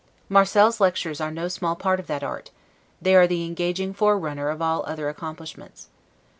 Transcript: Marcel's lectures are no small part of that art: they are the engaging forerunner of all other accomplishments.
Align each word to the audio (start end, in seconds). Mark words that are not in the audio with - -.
Marcel's 0.29 0.79
lectures 0.79 1.21
are 1.21 1.29
no 1.29 1.47
small 1.47 1.75
part 1.75 1.99
of 1.99 2.07
that 2.07 2.23
art: 2.23 2.49
they 2.99 3.13
are 3.13 3.27
the 3.27 3.45
engaging 3.45 3.93
forerunner 3.93 4.49
of 4.49 4.59
all 4.59 4.83
other 4.87 5.09
accomplishments. 5.09 5.89